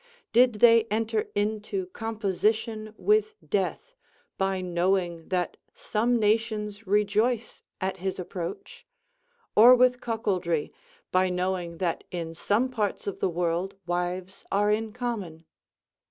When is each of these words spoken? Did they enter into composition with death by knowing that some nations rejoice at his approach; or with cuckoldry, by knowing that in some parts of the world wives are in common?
Did 0.33 0.53
they 0.61 0.85
enter 0.85 1.29
into 1.35 1.85
composition 1.85 2.95
with 2.97 3.35
death 3.47 3.95
by 4.35 4.59
knowing 4.59 5.27
that 5.27 5.57
some 5.75 6.19
nations 6.19 6.87
rejoice 6.87 7.61
at 7.79 7.97
his 7.97 8.17
approach; 8.17 8.87
or 9.55 9.75
with 9.75 10.01
cuckoldry, 10.01 10.73
by 11.11 11.29
knowing 11.29 11.77
that 11.77 12.03
in 12.09 12.33
some 12.33 12.67
parts 12.71 13.05
of 13.05 13.19
the 13.19 13.29
world 13.29 13.75
wives 13.85 14.43
are 14.51 14.71
in 14.71 14.91
common? 14.91 15.45